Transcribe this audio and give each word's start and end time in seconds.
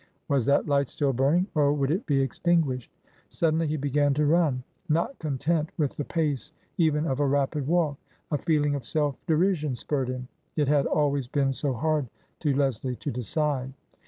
Was 0.29 0.47
that 0.47 0.65
light 0.65 0.89
still 0.89 1.13
burning, 1.13 1.45
or 1.53 1.73
would 1.73 1.91
it 1.91 2.07
be 2.07 2.21
extinguished? 2.23 2.89
Suddenly 3.29 3.67
he 3.67 3.77
began 3.77 4.15
to 4.15 4.25
run, 4.25 4.63
not 4.89 5.19
content 5.19 5.69
with 5.77 5.95
the 5.95 6.03
pace 6.03 6.53
even 6.79 7.05
of 7.05 7.19
a 7.19 7.27
rapid 7.27 7.67
walk. 7.67 7.99
A 8.31 8.37
feeling 8.39 8.73
of 8.73 8.83
self 8.83 9.15
derision 9.27 9.75
spurred 9.75 10.09
him. 10.09 10.27
It 10.55 10.67
had 10.67 10.87
always 10.87 11.27
been 11.27 11.53
so 11.53 11.73
hard 11.73 12.09
to 12.39 12.51
Leslie 12.51 12.95
to 12.95 13.11
decide. 13.11 13.73